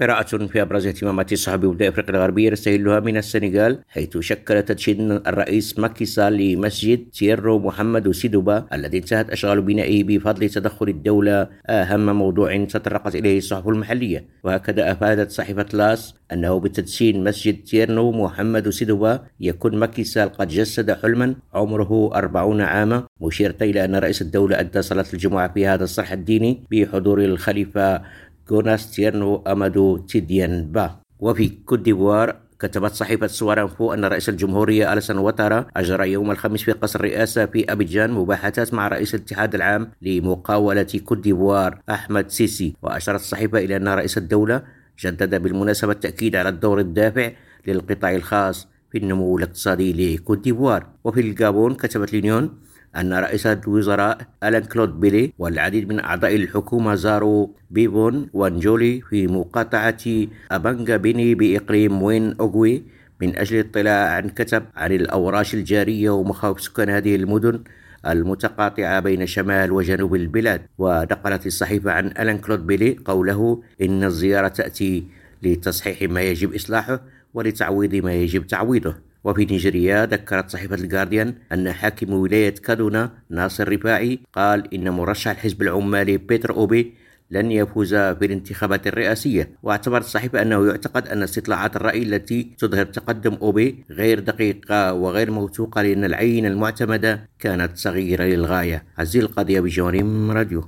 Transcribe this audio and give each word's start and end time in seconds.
قراءة 0.00 0.46
في 0.46 0.62
أبرز 0.62 0.86
اهتمامات 0.86 1.32
الصحفي 1.32 1.56
بولاية 1.58 1.88
أفريقيا 1.88 2.14
الغربية 2.14 2.50
نستهلها 2.50 3.00
من 3.00 3.16
السنغال 3.16 3.78
حيث 3.88 4.18
شكل 4.18 4.62
تدشين 4.62 5.12
الرئيس 5.12 5.78
ماكي 5.78 6.04
سال 6.04 6.32
لمسجد 6.32 7.10
تيرنو 7.10 7.58
محمد 7.58 8.10
سيدوبا 8.10 8.66
الذي 8.72 8.98
انتهت 8.98 9.30
أشغال 9.30 9.62
بنائه 9.62 10.04
بفضل 10.04 10.50
تدخل 10.50 10.88
الدولة. 10.88 11.48
أهم 11.66 12.16
موضوع 12.16 12.64
تطرقت 12.64 13.14
إليه 13.14 13.38
الصحف 13.38 13.68
المحلية. 13.68 14.24
وهكذا 14.44 14.92
أفادت 14.92 15.30
صحيفة 15.30 15.66
لاس 15.72 16.14
أنه 16.32 16.60
بتدشين 16.60 17.24
مسجد 17.24 17.64
تيرنو 17.64 18.12
محمد 18.12 18.70
سيدوبا 18.70 19.20
يكون 19.40 19.76
ماكي 19.76 20.04
سال 20.04 20.28
قد 20.28 20.48
جسد 20.48 20.90
حلما 20.92 21.34
عمره 21.54 22.10
أربعون 22.14 22.60
عاما. 22.60 23.06
مشيرة 23.20 23.56
إلى 23.62 23.84
أن 23.84 23.96
رئيس 23.96 24.22
الدولة 24.22 24.60
أدى 24.60 24.82
صلاة 24.82 25.06
الجمعة 25.14 25.52
في 25.52 25.66
هذا 25.66 25.84
الصرح 25.84 26.12
الديني 26.12 26.62
بحضور 26.70 27.24
الخليفة 27.24 28.02
جوناس 28.50 28.90
تيرنو 28.90 29.42
أمادو 29.46 29.96
تيديان 29.96 30.72
با. 30.72 31.00
وفي 31.20 31.48
كوت 31.48 31.78
ديفوار 31.78 32.36
كتبت 32.60 32.92
صحيفة 32.92 33.26
سوارانفو 33.26 33.94
أن 33.94 34.04
رئيس 34.04 34.28
الجمهورية 34.28 34.92
ألسن 34.92 35.18
واتارا 35.18 35.66
أجرى 35.76 36.12
يوم 36.12 36.30
الخميس 36.30 36.62
في 36.62 36.72
قصر 36.72 37.00
الرئاسة 37.00 37.46
في 37.46 37.72
أبيجان 37.72 38.10
مباحثات 38.10 38.74
مع 38.74 38.88
رئيس 38.88 39.14
الاتحاد 39.14 39.54
العام 39.54 39.90
لمقاولة 40.02 40.86
كوت 41.04 41.18
ديفوار 41.18 41.82
أحمد 41.90 42.30
سيسي. 42.30 42.74
وأشارت 42.82 43.20
الصحيفة 43.20 43.58
إلى 43.58 43.76
أن 43.76 43.88
رئيس 43.88 44.18
الدولة 44.18 44.62
جدد 45.00 45.42
بالمناسبة 45.42 45.92
التأكيد 45.92 46.36
على 46.36 46.48
الدور 46.48 46.80
الدافع 46.80 47.30
للقطاع 47.66 48.14
الخاص 48.14 48.68
في 48.92 48.98
النمو 48.98 49.38
الاقتصادي 49.38 50.16
لكوت 50.16 50.38
ديفوار. 50.44 50.86
وفي 51.04 51.20
الجابون 51.20 51.74
كتبت 51.74 52.12
لينيون 52.12 52.50
أن 52.96 53.12
رئيس 53.12 53.46
الوزراء 53.46 54.18
ألان 54.44 54.64
كلود 54.64 55.00
بيلي 55.00 55.32
والعديد 55.38 55.88
من 55.88 56.00
أعضاء 56.00 56.36
الحكومة 56.36 56.94
زاروا 56.94 57.46
بيبون 57.70 58.28
وانجولي 58.32 59.00
في 59.00 59.26
مقاطعة 59.26 60.04
أبانجا 60.52 60.96
بيني 60.96 61.34
بإقليم 61.34 62.02
وين 62.02 62.34
أوغوي 62.40 62.82
من 63.20 63.36
أجل 63.38 63.60
الاطلاع 63.60 64.08
عن 64.08 64.28
كثب 64.28 64.62
عن 64.76 64.92
الأوراش 64.92 65.54
الجارية 65.54 66.10
ومخاوف 66.10 66.60
سكان 66.60 66.90
هذه 66.90 67.16
المدن 67.16 67.62
المتقاطعة 68.06 69.00
بين 69.00 69.26
شمال 69.26 69.72
وجنوب 69.72 70.14
البلاد. 70.14 70.60
ونقلت 70.78 71.46
الصحيفة 71.46 71.92
عن 71.92 72.06
ألان 72.06 72.38
كلود 72.38 72.66
بيلي 72.66 72.98
قوله 73.04 73.62
إن 73.82 74.04
الزيارة 74.04 74.48
تأتي 74.48 75.04
لتصحيح 75.42 76.10
ما 76.10 76.22
يجب 76.22 76.54
إصلاحه 76.54 77.00
ولتعويض 77.34 77.94
ما 77.94 78.14
يجب 78.14 78.46
تعويضه. 78.46 79.07
وفي 79.24 79.44
نيجيريا 79.44 80.06
ذكرت 80.06 80.50
صحيفة 80.50 80.74
الجارديان 80.74 81.34
أن 81.52 81.72
حاكم 81.72 82.12
ولاية 82.12 82.54
كادونا 82.54 83.10
ناصر 83.30 83.72
رفاعي 83.72 84.18
قال 84.32 84.74
إن 84.74 84.90
مرشح 84.90 85.30
الحزب 85.30 85.62
العمالي 85.62 86.16
بيتر 86.16 86.50
أوبي 86.50 86.94
لن 87.30 87.52
يفوز 87.52 87.94
في 87.94 88.24
الانتخابات 88.26 88.86
الرئاسية 88.86 89.50
واعتبرت 89.62 90.04
الصحيفة 90.04 90.42
أنه 90.42 90.66
يعتقد 90.66 91.08
أن 91.08 91.22
استطلاعات 91.22 91.76
الرأي 91.76 92.02
التي 92.02 92.50
تظهر 92.58 92.86
تقدم 92.86 93.34
أوبي 93.42 93.84
غير 93.90 94.20
دقيقة 94.20 94.92
وغير 94.92 95.30
موثوقة 95.30 95.82
لأن 95.82 96.04
العين 96.04 96.46
المعتمدة 96.46 97.28
كانت 97.38 97.76
صغيرة 97.76 98.24
للغاية. 98.24 98.84
عزيز 98.98 99.24
القضية 99.24 99.60
بجوانب 99.60 100.30
راديو. 100.30 100.64